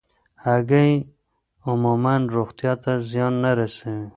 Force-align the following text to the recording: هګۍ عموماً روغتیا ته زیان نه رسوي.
هګۍ 0.45 0.91
عموماً 1.67 2.15
روغتیا 2.35 2.73
ته 2.83 2.91
زیان 3.09 3.33
نه 3.43 3.51
رسوي. 3.59 4.07